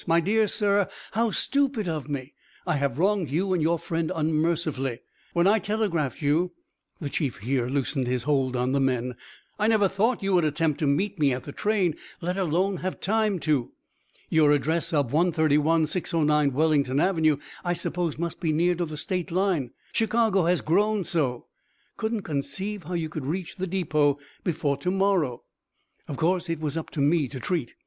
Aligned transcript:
My 0.07 0.19
dear 0.19 0.47
sir, 0.47 0.89
how 1.11 1.29
stupid 1.29 1.87
of 1.87 2.09
me! 2.09 2.33
I 2.65 2.77
have 2.77 2.97
wronged 2.97 3.29
you 3.29 3.53
and 3.53 3.61
your 3.61 3.77
friend 3.77 4.11
unmercifully. 4.15 4.97
When 5.33 5.45
I 5.45 5.59
telegraphed 5.59 6.23
you 6.23 6.53
(the 6.99 7.07
Chief 7.07 7.37
here 7.37 7.67
loosened 7.69 8.07
his 8.07 8.23
hold 8.23 8.55
on 8.55 8.71
the 8.71 8.79
men) 8.79 9.13
I 9.59 9.67
never 9.67 9.87
thought 9.87 10.23
you 10.23 10.33
would 10.33 10.43
attempt 10.43 10.79
to 10.79 10.87
meet 10.87 11.19
me 11.19 11.31
at 11.33 11.43
the 11.43 11.51
train, 11.51 11.95
let 12.19 12.35
alone 12.35 12.77
have 12.77 12.99
time 12.99 13.37
to. 13.41 13.73
Your 14.27 14.51
address 14.53 14.91
of 14.91 15.13
131609 15.13 16.51
Wellington 16.51 16.99
avenue, 16.99 17.37
I 17.63 17.73
supposed 17.73 18.17
must 18.17 18.39
be 18.39 18.51
near 18.51 18.73
to 18.73 18.85
the 18.87 18.97
State 18.97 19.29
line; 19.29 19.69
Chicago 19.91 20.45
has 20.45 20.61
grown 20.61 21.03
so. 21.03 21.45
Couldn't 21.97 22.23
conceive 22.23 22.85
how 22.85 22.95
you 22.95 23.07
could 23.07 23.27
reach 23.27 23.57
the 23.57 23.67
depot 23.67 24.17
before 24.43 24.77
to 24.77 24.89
morrow." 24.89 25.43
Of 26.07 26.17
course, 26.17 26.49
it 26.49 26.59
was 26.59 26.75
"up 26.75 26.89
to 26.89 27.01
me" 27.01 27.27
to 27.27 27.39
treat. 27.39 27.75